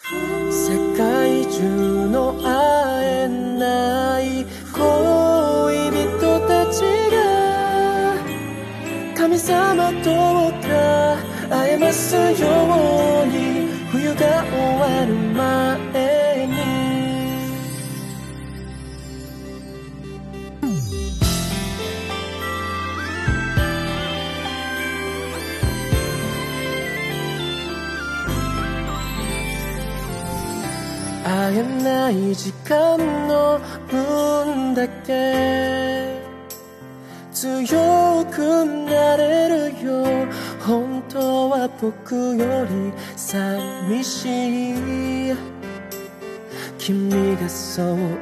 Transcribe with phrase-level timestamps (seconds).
[0.00, 7.16] 世界中の会えない恋人たちが
[9.16, 10.10] 神様と
[10.66, 11.18] か
[11.50, 12.22] 会えますよ
[13.24, 13.68] うに。
[13.90, 15.67] 冬が終わる前
[31.28, 32.96] 会えない時間
[33.28, 36.22] の分だけ。
[37.32, 40.26] 強くなれるよ。
[40.58, 44.70] 本当は僕より寂し
[45.30, 45.36] い。
[46.78, 48.18] 君がそう言っ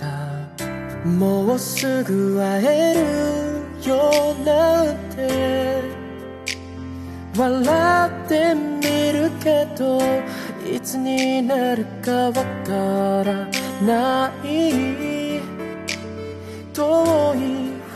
[0.00, 1.06] た。
[1.08, 2.94] もうすぐ会え
[3.84, 5.82] るよなんて。
[7.36, 9.98] 笑ってみるけど
[10.66, 12.42] いつになるかわか
[13.24, 13.48] ら
[13.84, 15.40] ない。
[16.72, 17.38] 遠い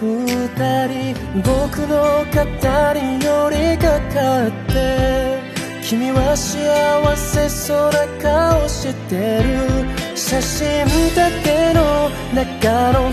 [0.01, 5.41] 二人僕の肩に寄りかかって
[5.83, 10.17] 君は幸せそうな顔してる。
[10.17, 13.11] 写真だけの中の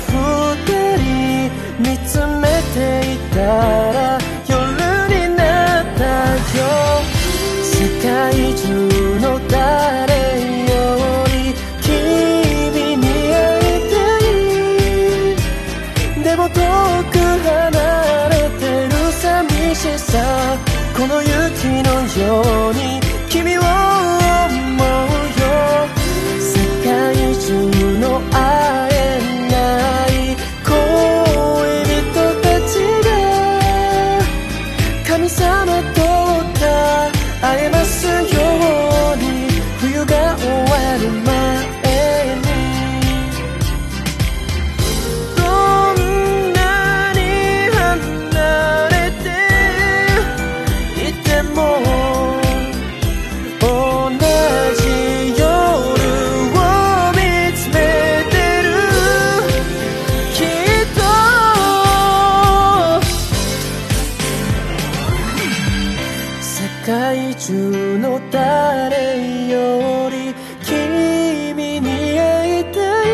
[66.85, 73.11] 界中の誰より君に会いたい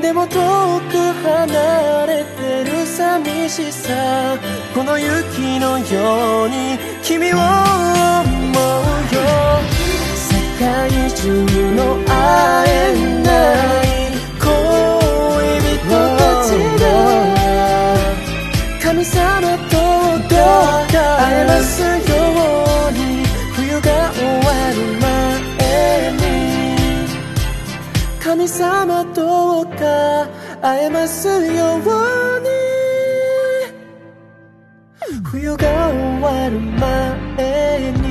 [0.00, 4.38] でも遠く離れてる寂しさ
[4.74, 7.42] この雪のように君を思う
[9.14, 9.20] よ
[10.16, 11.44] 世界中
[11.74, 12.75] の会
[19.76, 21.88] どうか会えますよ
[22.88, 22.98] うに
[23.54, 25.06] 冬が終わる前
[26.12, 26.22] に
[28.20, 29.84] 神様どうか
[30.62, 31.78] 会えますよう
[32.40, 32.48] に
[35.24, 38.05] 冬が終わる前に